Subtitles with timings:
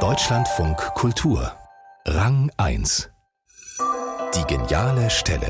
[0.00, 1.50] Deutschlandfunk Kultur
[2.04, 3.08] Rang 1
[4.34, 5.46] Die geniale Stelle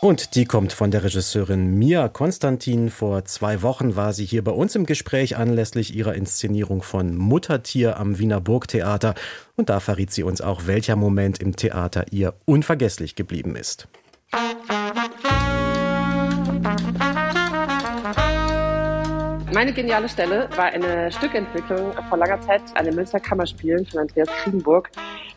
[0.00, 2.90] und die kommt von der Regisseurin Mia Konstantin.
[2.90, 7.96] Vor zwei Wochen war sie hier bei uns im Gespräch anlässlich ihrer Inszenierung von Muttertier
[7.96, 9.14] am Wiener Burgtheater.
[9.54, 13.86] Und da verriet sie uns auch, welcher Moment im Theater ihr unvergesslich geblieben ist.
[19.56, 24.28] Meine geniale Stelle war eine Stückentwicklung vor langer Zeit an den Münster Kammerspielen von Andreas
[24.28, 24.90] Kriegenburg.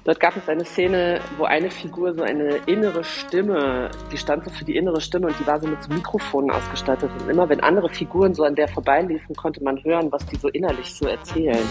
[0.04, 4.50] Dort gab es eine Szene, wo eine Figur so eine innere Stimme, die stand so
[4.50, 7.10] für die innere Stimme und die war so mit so Mikrofonen ausgestattet.
[7.18, 10.50] Und immer wenn andere Figuren so an der vorbeiliefen, konnte man hören, was die so
[10.50, 11.66] innerlich so erzählen.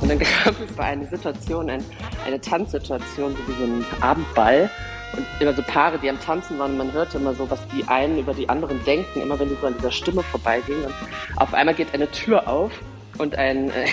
[0.00, 1.84] Und dann gab es eine Situation, ein,
[2.24, 4.70] eine Tanzsituation, so wie so ein Abendball
[5.16, 8.18] und immer so Paare, die am Tanzen waren, man hörte immer so, was die einen
[8.18, 10.84] über die anderen denken, immer wenn die so an dieser Stimme vorbeigingen.
[10.84, 10.94] Und
[11.36, 12.72] auf einmal geht eine Tür auf
[13.18, 13.86] und ein äh,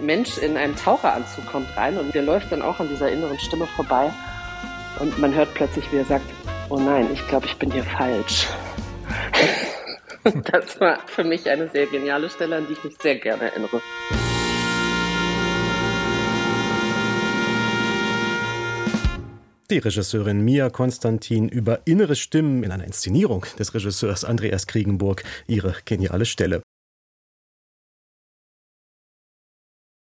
[0.00, 3.66] Mensch in einem Taucheranzug kommt rein und der läuft dann auch an dieser inneren Stimme
[3.66, 4.10] vorbei.
[5.00, 6.26] Und man hört plötzlich, wie er sagt,
[6.68, 8.46] oh nein, ich glaube, ich bin hier falsch.
[10.52, 13.80] das war für mich eine sehr geniale Stelle, an die ich mich sehr gerne erinnere.
[19.70, 25.74] Die Regisseurin Mia Konstantin über innere Stimmen in einer Inszenierung des Regisseurs Andreas Kriegenburg ihre
[25.86, 26.60] geniale Stelle.